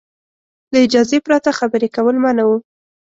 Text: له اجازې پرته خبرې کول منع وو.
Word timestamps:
له 0.71 0.77
اجازې 0.85 1.17
پرته 1.27 1.49
خبرې 1.59 1.87
کول 1.95 2.15
منع 2.23 2.43
وو. 2.47 2.57